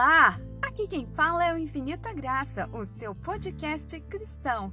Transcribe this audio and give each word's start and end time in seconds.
Olá! 0.00 0.38
Aqui 0.62 0.86
quem 0.86 1.08
fala 1.08 1.44
é 1.44 1.52
o 1.52 1.58
Infinita 1.58 2.14
Graça, 2.14 2.70
o 2.72 2.86
seu 2.86 3.16
podcast 3.16 4.00
cristão. 4.02 4.72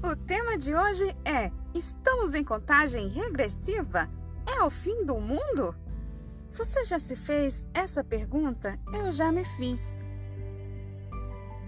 O 0.00 0.14
tema 0.14 0.56
de 0.56 0.72
hoje 0.72 1.04
é: 1.24 1.50
Estamos 1.74 2.34
em 2.34 2.44
contagem 2.44 3.08
regressiva? 3.08 4.08
É 4.46 4.62
o 4.62 4.70
fim 4.70 5.04
do 5.04 5.18
mundo? 5.18 5.74
Você 6.52 6.84
já 6.84 7.00
se 7.00 7.16
fez 7.16 7.66
essa 7.74 8.04
pergunta? 8.04 8.78
Eu 8.92 9.10
já 9.10 9.32
me 9.32 9.44
fiz. 9.44 9.98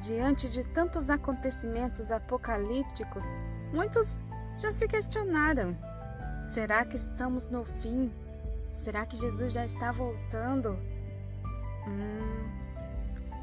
Diante 0.00 0.48
de 0.48 0.62
tantos 0.62 1.10
acontecimentos 1.10 2.12
apocalípticos, 2.12 3.24
muitos 3.74 4.20
já 4.56 4.70
se 4.70 4.86
questionaram: 4.86 5.76
será 6.40 6.84
que 6.84 6.94
estamos 6.94 7.50
no 7.50 7.64
fim? 7.64 8.12
Será 8.70 9.04
que 9.04 9.16
Jesus 9.16 9.52
já 9.52 9.66
está 9.66 9.90
voltando? 9.90 10.78
Hum. 11.88 12.65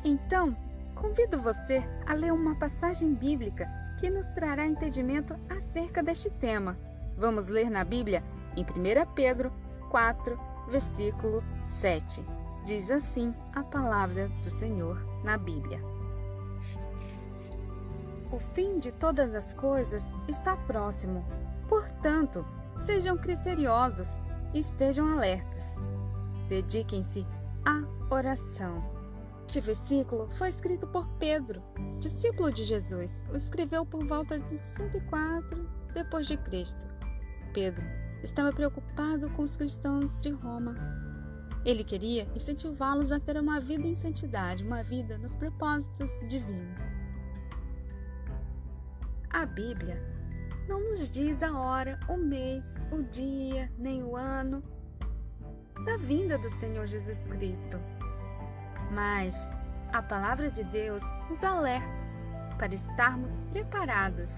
Então, 0.03 0.55
convido 0.95 1.39
você 1.39 1.87
a 2.05 2.13
ler 2.13 2.33
uma 2.33 2.55
passagem 2.55 3.13
bíblica 3.13 3.69
que 3.99 4.09
nos 4.09 4.29
trará 4.31 4.67
entendimento 4.67 5.35
acerca 5.49 6.03
deste 6.03 6.29
tema. 6.29 6.77
Vamos 7.17 7.47
ler 7.47 7.69
na 7.69 7.85
Bíblia 7.85 8.23
em 8.57 8.63
1 8.63 9.13
Pedro 9.13 9.51
4, 9.89 10.37
versículo 10.67 11.41
7. 11.61 12.25
Diz 12.65 12.91
assim 12.91 13.33
a 13.53 13.63
palavra 13.63 14.27
do 14.41 14.49
Senhor 14.49 14.97
na 15.23 15.37
Bíblia. 15.37 15.79
O 18.31 18.39
fim 18.39 18.79
de 18.79 18.91
todas 18.91 19.35
as 19.35 19.53
coisas 19.53 20.15
está 20.27 20.57
próximo. 20.57 21.23
Portanto, 21.69 22.45
sejam 22.75 23.17
criteriosos 23.17 24.19
e 24.53 24.59
estejam 24.59 25.07
alertas. 25.13 25.77
Dediquem-se 26.49 27.25
à 27.65 27.83
oração. 28.13 28.92
Este 29.47 29.61
versículo 29.61 30.27
foi 30.31 30.49
escrito 30.49 30.87
por 30.87 31.07
Pedro, 31.19 31.61
discípulo 31.99 32.51
de 32.51 32.63
Jesus. 32.63 33.23
O 33.31 33.35
escreveu 33.35 33.85
por 33.85 34.03
volta 34.05 34.39
de 34.39 34.57
104 34.57 35.69
depois 35.93 36.25
de 36.25 36.37
Cristo. 36.37 36.87
Pedro 37.53 37.83
estava 38.23 38.51
preocupado 38.51 39.29
com 39.31 39.43
os 39.43 39.55
cristãos 39.55 40.19
de 40.19 40.31
Roma. 40.31 40.75
Ele 41.63 41.83
queria 41.83 42.27
incentivá-los 42.33 43.11
a 43.11 43.19
ter 43.19 43.37
uma 43.37 43.59
vida 43.59 43.87
em 43.87 43.95
santidade, 43.95 44.63
uma 44.63 44.81
vida 44.81 45.17
nos 45.19 45.35
propósitos 45.35 46.19
divinos. 46.27 46.81
A 49.29 49.45
Bíblia 49.45 50.01
não 50.67 50.89
nos 50.89 51.11
diz 51.11 51.43
a 51.43 51.55
hora, 51.55 51.99
o 52.09 52.17
mês, 52.17 52.81
o 52.91 53.03
dia, 53.03 53.71
nem 53.77 54.03
o 54.03 54.15
ano 54.15 54.63
da 55.85 55.97
vinda 55.97 56.37
do 56.37 56.49
Senhor 56.49 56.87
Jesus 56.87 57.27
Cristo. 57.27 57.77
Mas 58.93 59.57
a 59.91 60.01
palavra 60.01 60.51
de 60.51 60.63
Deus 60.63 61.03
nos 61.29 61.43
alerta 61.43 62.03
para 62.57 62.75
estarmos 62.75 63.43
preparados. 63.51 64.31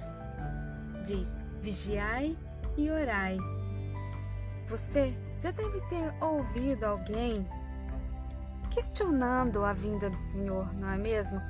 Diz: 1.03 1.37
vigiai 1.61 2.37
e 2.77 2.89
orai. 2.89 3.37
Você 4.67 5.13
já 5.37 5.51
deve 5.51 5.81
ter 5.87 6.13
ouvido 6.23 6.85
alguém 6.85 7.47
questionando 8.71 9.63
a 9.63 9.73
vinda 9.73 10.09
do 10.09 10.17
Senhor, 10.17 10.73
não 10.73 10.89
é 10.89 10.97
mesmo? 10.97 11.41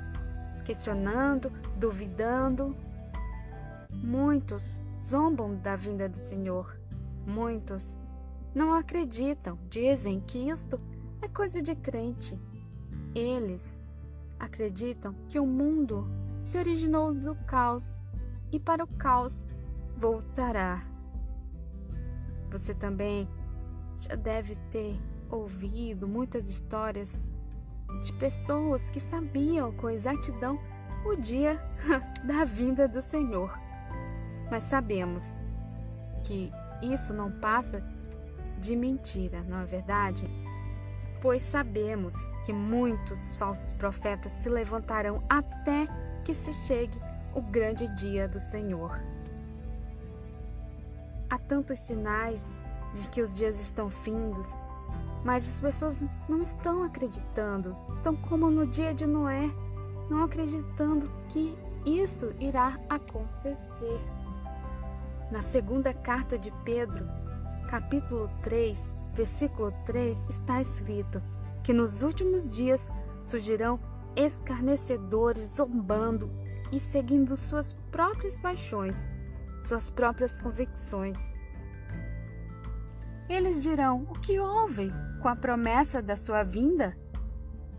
Questionando, 0.64 1.50
duvidando. 1.76 2.76
Muitos 3.90 4.80
zombam 4.98 5.56
da 5.56 5.76
vinda 5.76 6.08
do 6.08 6.16
Senhor. 6.16 6.78
Muitos 7.24 7.96
não 8.54 8.74
acreditam, 8.74 9.58
dizem 9.70 10.20
que 10.20 10.50
isto 10.50 10.80
é 11.22 11.28
coisa 11.28 11.62
de 11.62 11.74
crente. 11.74 12.38
Eles 13.16 13.82
acreditam 14.38 15.14
que 15.26 15.40
o 15.40 15.46
mundo 15.46 16.06
se 16.42 16.58
originou 16.58 17.14
do 17.14 17.34
caos 17.46 17.98
e 18.52 18.60
para 18.60 18.84
o 18.84 18.86
caos 18.86 19.48
voltará. 19.96 20.84
Você 22.50 22.74
também 22.74 23.26
já 23.96 24.14
deve 24.16 24.54
ter 24.70 25.00
ouvido 25.30 26.06
muitas 26.06 26.50
histórias 26.50 27.32
de 28.04 28.12
pessoas 28.12 28.90
que 28.90 29.00
sabiam 29.00 29.72
com 29.72 29.88
exatidão 29.88 30.60
o 31.06 31.16
dia 31.16 31.58
da 32.22 32.44
vinda 32.44 32.86
do 32.86 33.00
Senhor. 33.00 33.58
Mas 34.50 34.64
sabemos 34.64 35.38
que 36.22 36.52
isso 36.82 37.14
não 37.14 37.32
passa 37.32 37.82
de 38.60 38.76
mentira, 38.76 39.42
não 39.42 39.60
é 39.60 39.64
verdade? 39.64 40.28
Pois 41.20 41.42
sabemos 41.42 42.14
que 42.44 42.52
muitos 42.52 43.34
falsos 43.34 43.72
profetas 43.72 44.32
se 44.32 44.48
levantarão 44.48 45.22
até 45.28 45.86
que 46.24 46.34
se 46.34 46.52
chegue 46.52 47.00
o 47.34 47.40
grande 47.40 47.88
dia 47.94 48.28
do 48.28 48.38
Senhor. 48.38 49.00
Há 51.28 51.38
tantos 51.38 51.80
sinais 51.80 52.60
de 52.94 53.08
que 53.08 53.20
os 53.20 53.36
dias 53.36 53.60
estão 53.60 53.90
findos, 53.90 54.58
mas 55.24 55.46
as 55.46 55.60
pessoas 55.60 56.04
não 56.28 56.40
estão 56.40 56.82
acreditando, 56.82 57.76
estão 57.88 58.14
como 58.14 58.50
no 58.50 58.66
dia 58.66 58.94
de 58.94 59.06
Noé, 59.06 59.50
não 60.08 60.22
acreditando 60.22 61.10
que 61.28 61.56
isso 61.84 62.34
irá 62.38 62.78
acontecer. 62.88 64.00
Na 65.30 65.42
segunda 65.42 65.92
carta 65.92 66.38
de 66.38 66.52
Pedro, 66.64 67.06
capítulo 67.68 68.28
3, 68.42 68.96
versículo 69.16 69.72
3, 69.86 70.26
está 70.28 70.60
escrito 70.60 71.22
que 71.64 71.72
nos 71.72 72.02
últimos 72.02 72.54
dias 72.54 72.92
surgirão 73.24 73.80
escarnecedores 74.14 75.56
zombando 75.56 76.30
e 76.70 76.78
seguindo 76.78 77.36
suas 77.36 77.72
próprias 77.90 78.38
paixões, 78.38 79.10
suas 79.60 79.88
próprias 79.88 80.38
convicções. 80.38 81.34
Eles 83.28 83.62
dirão: 83.62 84.06
O 84.10 84.20
que 84.20 84.38
houve 84.38 84.92
com 85.22 85.28
a 85.28 85.34
promessa 85.34 86.02
da 86.02 86.16
sua 86.16 86.42
vinda? 86.44 86.96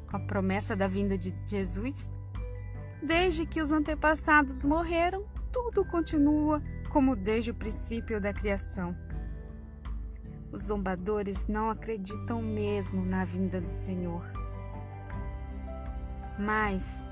Com 0.09 0.17
a 0.17 0.19
promessa 0.19 0.75
da 0.75 0.87
vinda 0.87 1.17
de 1.17 1.33
Jesus? 1.45 2.09
Desde 3.01 3.45
que 3.45 3.61
os 3.61 3.71
antepassados 3.71 4.65
morreram, 4.65 5.25
tudo 5.51 5.85
continua 5.85 6.61
como 6.89 7.15
desde 7.15 7.51
o 7.51 7.55
princípio 7.55 8.19
da 8.19 8.33
criação. 8.33 8.97
Os 10.51 10.63
zombadores 10.63 11.45
não 11.47 11.69
acreditam 11.69 12.41
mesmo 12.41 13.05
na 13.05 13.25
vinda 13.25 13.59
do 13.59 13.69
Senhor. 13.69 14.23
Mas, 16.39 17.07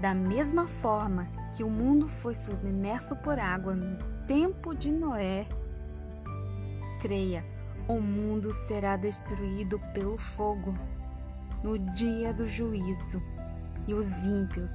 da 0.00 0.14
mesma 0.14 0.68
forma 0.68 1.28
que 1.56 1.62
o 1.64 1.70
mundo 1.70 2.08
foi 2.08 2.34
submerso 2.34 3.16
por 3.16 3.38
água 3.38 3.74
no 3.74 3.98
tempo 4.26 4.74
de 4.74 4.90
Noé, 4.90 5.46
creia, 7.00 7.44
o 7.88 8.00
mundo 8.00 8.52
será 8.52 8.96
destruído 8.96 9.78
pelo 9.92 10.16
fogo 10.16 10.74
no 11.62 11.78
dia 11.78 12.32
do 12.32 12.46
juízo, 12.46 13.22
e 13.86 13.94
os 13.94 14.24
ímpios 14.24 14.72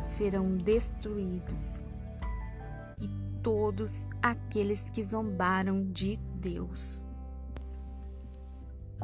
serão 0.00 0.56
destruídos 0.56 1.84
todos 3.44 4.08
aqueles 4.22 4.88
que 4.88 5.04
zombaram 5.04 5.84
de 5.92 6.16
Deus. 6.16 7.06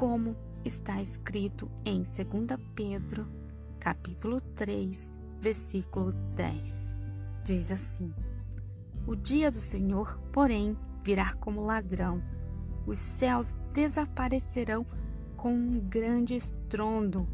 Como 0.01 0.35
está 0.65 0.99
escrito 1.03 1.71
em 1.85 1.97
2 1.99 2.07
Pedro, 2.75 3.29
capítulo 3.79 4.41
3, 4.41 5.13
versículo 5.39 6.11
10. 6.37 6.97
Diz 7.45 7.71
assim: 7.71 8.11
O 9.07 9.15
dia 9.15 9.51
do 9.51 9.61
Senhor, 9.61 10.19
porém, 10.33 10.75
virá 11.05 11.35
como 11.35 11.67
ladrão. 11.67 12.23
Os 12.87 12.99
céus 12.99 13.59
desaparecerão 13.75 14.87
com 15.37 15.53
um 15.53 15.79
grande 15.79 16.35
estrondo. 16.35 17.29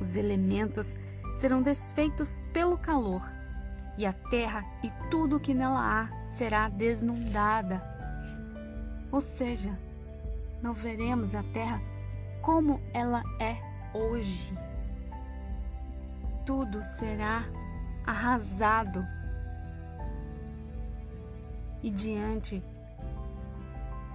Os 0.00 0.16
elementos 0.16 0.96
serão 1.36 1.62
desfeitos 1.62 2.42
pelo 2.52 2.76
calor 2.76 3.22
e 3.96 4.04
a 4.04 4.12
terra 4.12 4.64
e 4.82 4.90
tudo 5.08 5.36
o 5.36 5.40
que 5.40 5.54
nela 5.54 6.00
há 6.02 6.26
será 6.26 6.68
desnudada. 6.68 7.80
Ou 9.12 9.20
seja, 9.20 9.85
não 10.62 10.72
veremos 10.72 11.34
a 11.34 11.42
terra 11.42 11.80
como 12.42 12.80
ela 12.92 13.22
é 13.40 13.56
hoje. 13.92 14.56
Tudo 16.44 16.82
será 16.84 17.44
arrasado. 18.06 19.04
E 21.82 21.90
diante 21.90 22.62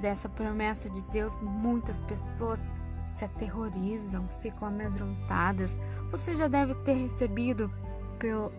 dessa 0.01 0.29
promessa 0.29 0.89
de 0.89 1.01
Deus, 1.07 1.41
muitas 1.41 2.01
pessoas 2.01 2.69
se 3.11 3.25
aterrorizam, 3.25 4.27
ficam 4.39 4.67
amedrontadas. 4.67 5.79
Você 6.09 6.35
já 6.35 6.47
deve 6.47 6.73
ter 6.75 6.93
recebido 6.93 7.71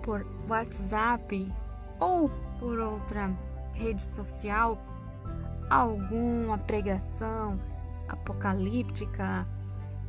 por, 0.02 0.26
WhatsApp 0.48 1.52
ou 1.98 2.30
por 2.58 2.78
outra 2.78 3.30
rede 3.72 4.02
social 4.02 4.78
alguma 5.70 6.58
pregação 6.58 7.58
apocalíptica, 8.12 9.48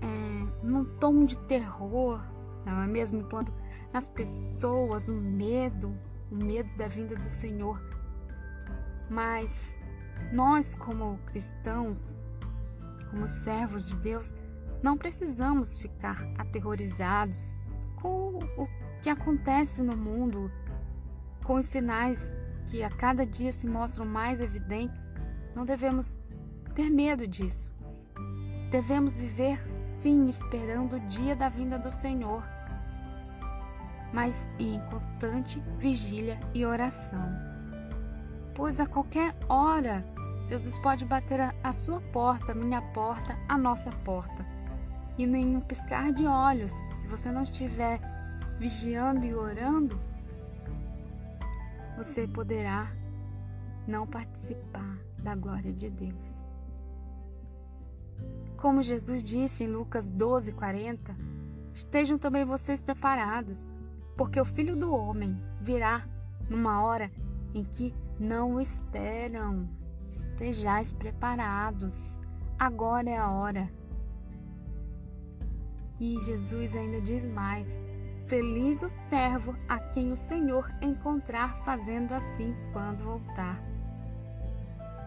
é, 0.02 0.66
num 0.66 0.86
tom 0.86 1.26
de 1.26 1.38
terror, 1.40 2.22
não 2.66 2.82
é 2.84 2.88
mesmo? 2.88 3.20
Enquanto 3.20 3.52
nas 3.92 4.08
pessoas 4.08 5.08
o 5.08 5.14
medo, 5.14 5.98
o 6.30 6.36
medo 6.36 6.76
da 6.76 6.88
vinda 6.88 7.16
do 7.16 7.26
Senhor. 7.26 7.82
Mas 9.10 9.78
nós, 10.32 10.76
como 10.76 11.18
cristãos, 11.26 12.24
como 13.10 13.28
servos 13.28 13.88
de 13.88 13.98
Deus, 13.98 14.34
não 14.82 14.98
precisamos 14.98 15.76
ficar 15.76 16.22
aterrorizados 16.38 17.58
com 18.02 18.40
o 18.58 18.68
que 19.02 19.10
acontece 19.10 19.82
no 19.82 19.96
mundo, 19.96 20.52
com 21.44 21.56
os 21.56 21.68
sinais 21.68 22.36
que 22.68 22.84
a 22.84 22.90
cada 22.90 23.26
dia 23.26 23.52
se 23.52 23.68
mostram 23.68 24.06
mais 24.06 24.42
evidentes. 24.42 25.14
Não 25.56 25.66
devemos 25.66 26.18
ter 26.74 26.90
medo 26.90 27.28
disso. 27.28 27.73
Devemos 28.74 29.20
viver, 29.20 29.60
sim, 29.70 30.26
esperando 30.26 30.96
o 30.96 31.00
dia 31.02 31.36
da 31.36 31.48
vinda 31.48 31.78
do 31.78 31.92
Senhor, 31.92 32.44
mas 34.12 34.48
em 34.58 34.80
constante 34.90 35.60
vigília 35.78 36.40
e 36.56 36.66
oração. 36.66 37.32
Pois 38.56 38.80
a 38.80 38.88
qualquer 38.88 39.36
hora, 39.48 40.04
Jesus 40.50 40.80
pode 40.80 41.06
bater 41.06 41.54
a, 41.64 41.72
sua 41.72 42.02
porta, 42.02 42.54
a 42.54 42.56
minha 42.56 42.82
porta, 42.82 43.38
a 43.48 43.60
nossa 43.60 43.92
porta. 43.92 44.44
E 45.20 45.28
nem 45.28 45.56
um 45.56 45.62
piscar 45.62 46.12
de 46.12 46.26
olhos, 46.26 46.72
se 46.98 47.08
você 47.08 47.32
não 47.32 47.44
estiver 47.44 48.02
vigiando 48.58 49.24
e 49.24 49.36
orando, 49.36 50.02
você 51.96 52.28
poderá 52.28 52.88
não 53.86 54.08
participar 54.08 54.98
da 55.20 55.36
glória 55.36 55.72
de 55.72 55.92
Deus. 55.92 56.44
Como 58.64 58.82
Jesus 58.82 59.22
disse 59.22 59.66
em 59.66 59.68
Lucas 59.68 60.10
12, 60.10 60.54
40, 60.54 61.14
estejam 61.74 62.18
também 62.18 62.46
vocês 62.46 62.82
preparados, 62.82 63.70
porque 64.16 64.40
o 64.40 64.46
filho 64.46 64.74
do 64.74 64.96
homem 64.96 65.38
virá 65.60 66.08
numa 66.50 66.82
hora 66.82 67.12
em 67.54 67.66
que 67.66 67.94
não 68.18 68.54
o 68.54 68.62
esperam. 68.62 69.68
Estejais 70.08 70.94
preparados, 70.94 72.22
agora 72.58 73.10
é 73.10 73.18
a 73.18 73.30
hora. 73.30 73.70
E 76.00 76.18
Jesus 76.24 76.74
ainda 76.74 77.02
diz 77.02 77.26
mais: 77.26 77.82
Feliz 78.28 78.82
o 78.82 78.88
servo 78.88 79.58
a 79.68 79.78
quem 79.78 80.14
o 80.14 80.16
Senhor 80.16 80.74
encontrar 80.82 81.58
fazendo 81.66 82.14
assim 82.14 82.56
quando 82.72 83.04
voltar. 83.04 83.62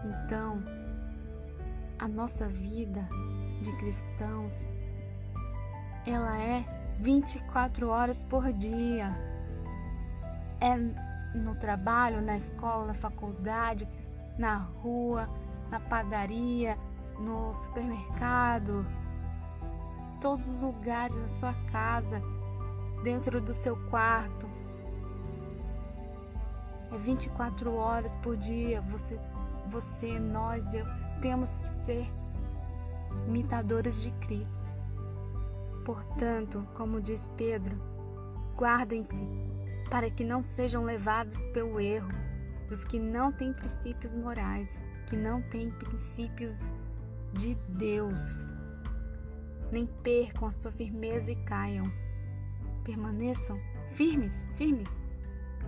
Então, 0.05 0.63
a 1.97 2.07
nossa 2.07 2.47
vida 2.47 3.09
de 3.61 3.71
cristãos, 3.77 4.67
ela 6.05 6.37
é 6.37 6.63
24 6.99 7.89
horas 7.89 8.23
por 8.23 8.51
dia. 8.53 9.11
É 10.59 10.75
no 11.37 11.55
trabalho, 11.55 12.21
na 12.21 12.35
escola, 12.35 12.87
na 12.87 12.93
faculdade, 12.93 13.87
na 14.37 14.57
rua, 14.57 15.27
na 15.69 15.79
padaria, 15.79 16.77
no 17.19 17.53
supermercado, 17.53 18.85
todos 20.21 20.47
os 20.47 20.61
lugares, 20.61 21.15
na 21.15 21.27
sua 21.27 21.53
casa, 21.71 22.21
dentro 23.03 23.41
do 23.41 23.53
seu 23.53 23.77
quarto. 23.89 24.47
É 26.91 26.97
24 26.97 27.75
horas 27.75 28.11
por 28.23 28.37
dia. 28.37 28.81
Você, 28.81 29.19
você, 29.67 30.19
nós, 30.19 30.73
eu 30.73 30.85
temos 31.21 31.59
que 31.59 31.67
ser 31.67 32.16
imitadores 33.25 34.01
de 34.01 34.11
Cristo. 34.11 34.53
Portanto, 35.85 36.67
como 36.75 36.99
diz 36.99 37.27
Pedro, 37.37 37.77
guardem-se 38.55 39.23
para 39.89 40.09
que 40.09 40.23
não 40.23 40.41
sejam 40.41 40.83
levados 40.83 41.45
pelo 41.47 41.79
erro 41.79 42.11
dos 42.67 42.83
que 42.83 42.99
não 42.99 43.31
têm 43.31 43.53
princípios 43.53 44.13
morais, 44.13 44.87
que 45.07 45.15
não 45.15 45.41
têm 45.41 45.71
princípios 45.71 46.67
de 47.33 47.55
Deus. 47.69 48.55
Nem 49.71 49.85
percam 49.85 50.47
a 50.47 50.51
sua 50.51 50.71
firmeza 50.71 51.31
e 51.31 51.35
caiam. 51.43 51.91
Permaneçam 52.83 53.59
firmes, 53.93 54.49
firmes 54.55 54.99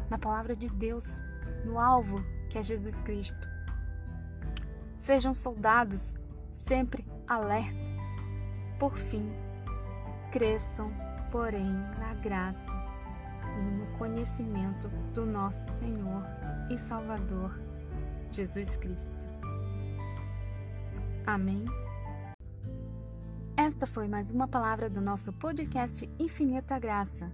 na 0.10 0.18
palavra 0.18 0.56
de 0.56 0.70
Deus, 0.70 1.24
no 1.64 1.80
alvo 1.80 2.24
que 2.50 2.58
é 2.58 2.64
Jesus 2.64 3.00
Cristo. 3.02 3.48
Sejam 4.98 5.34
soldados 5.34 6.16
sempre 6.52 7.06
alertas. 7.30 8.00
Por 8.80 8.98
fim, 8.98 9.32
cresçam, 10.32 10.92
porém, 11.32 11.72
na 12.00 12.16
graça 12.16 12.74
e 13.60 13.72
no 13.72 13.86
conhecimento 13.98 14.90
do 15.14 15.26
nosso 15.26 15.78
Senhor 15.78 16.24
e 16.70 16.78
Salvador, 16.78 17.60
Jesus 18.32 18.76
Cristo. 18.76 19.28
Amém. 21.26 21.66
Esta 23.56 23.86
foi 23.86 24.08
mais 24.08 24.32
uma 24.32 24.48
palavra 24.48 24.90
do 24.90 25.02
nosso 25.02 25.32
podcast 25.34 26.10
Infinita 26.18 26.80
Graça. 26.80 27.32